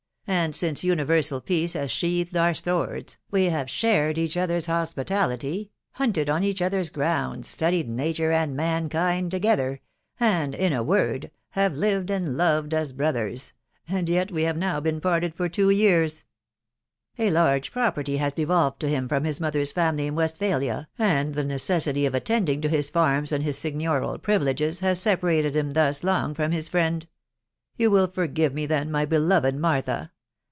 and 0.27 0.55
since 0.55 0.81
universal 0.81 1.41
.peace 1.41 1.73
has 1.73 1.91
sheathed 1.91 2.37
our 2.37 2.53
swords, 2.53 3.17
we 3.31 3.45
have 3.45 3.69
shared 3.69 4.17
each 4.17 4.37
other's 4.37 4.67
hospitality, 4.67 5.71
hunted 5.93 6.29
oh 6.29 6.39
each 6.39 6.61
other's 6.61 6.89
grounds, 6.89 7.45
studied 7.49 7.89
nature 7.89 8.31
and 8.31 8.55
mankind 8.55 9.29
together, 9.29 9.81
and, 10.21 10.55
in 10.55 10.71
a 10.71 10.81
word, 10.81 11.29
have 11.49 11.73
lived 11.75 12.09
and 12.09 12.37
loved 12.37 12.73
as 12.73 12.93
brothers,.... 12.93 13.51
and 13.89 14.07
yet 14.07 14.31
we 14.31 14.43
have 14.43 14.55
now 14.55 14.79
been 14.79 15.01
parted 15.01 15.35
for 15.35 15.49
two 15.49 15.69
yean. 15.69 16.07
tA 17.17 17.23
large 17.23 17.69
property 17.69 18.15
has 18.15 18.31
devolved 18.31 18.79
to 18.79 18.87
him 18.87 19.09
from 19.09 19.25
his 19.25 19.41
mother's 19.41 19.73
family 19.73 20.07
in 20.07 20.15
Westphalia, 20.15 20.87
and 20.97 21.33
the 21.33 21.43
necessity 21.43 22.05
of 22.05 22.15
attending 22.15 22.61
to 22.61 22.69
his 22.69 22.89
farms 22.89 23.33
and 23.33 23.43
.his 23.43 23.57
signioral 23.57 24.21
privileges, 24.21 24.79
has 24.79 25.01
separated 25.01 25.57
him 25.57 25.71
thus 25.71 26.05
long 26.05 26.33
from 26.33 26.53
his 26.53 26.69
friend. 26.69 27.05
You 27.75 27.91
will 27.91 28.07
forgive 28.07 28.53
me, 28.53 28.65
then, 28.65 28.89
my 28.89 29.03
beloved 29.05 29.55
Martha 29.57 30.09